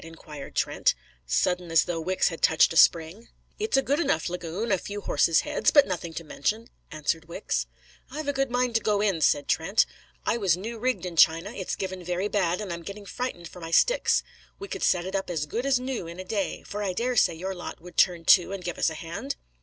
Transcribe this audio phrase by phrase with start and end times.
[0.03, 0.95] inquired Trent,
[1.27, 3.27] sudden as though Wicks had touched a spring.
[3.59, 7.67] "It's a good enough lagoon a few horses' heads, but nothing to mention," answered Wicks.
[8.09, 9.85] "I've a good mind to go in," said Trent.
[10.25, 13.59] "I was new rigged in China; it's given very bad, and I'm getting frightened for
[13.59, 14.23] my sticks.
[14.57, 16.63] We could set it up as good as new in a day.
[16.65, 19.35] For I daresay your lot would turn to and give us a hand?"